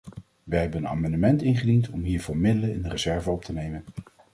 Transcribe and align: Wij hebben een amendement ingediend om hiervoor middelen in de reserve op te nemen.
Wij 0.43 0.61
hebben 0.61 0.79
een 0.79 0.87
amendement 0.87 1.41
ingediend 1.41 1.89
om 1.89 2.03
hiervoor 2.03 2.37
middelen 2.37 2.71
in 2.73 2.81
de 2.81 2.89
reserve 2.89 3.29
op 3.31 3.43
te 3.43 3.53
nemen. 3.53 3.83